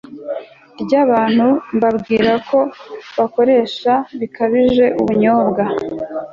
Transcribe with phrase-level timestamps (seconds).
[0.83, 2.59] ryabantu mbabwira ko
[3.17, 5.63] bakoresha bikabije ubunyobwa